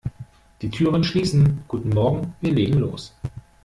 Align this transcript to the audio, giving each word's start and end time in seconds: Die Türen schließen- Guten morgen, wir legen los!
Die 0.63 0.71
Türen 0.71 1.03
schließen- 1.03 1.59
Guten 1.67 1.89
morgen, 1.89 2.33
wir 2.41 2.51
legen 2.51 2.79
los! 2.79 3.13